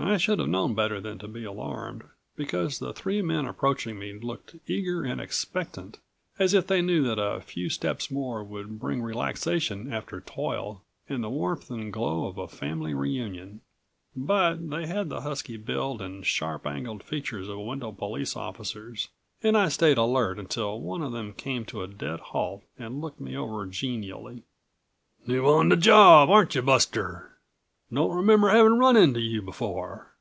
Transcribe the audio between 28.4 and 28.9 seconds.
having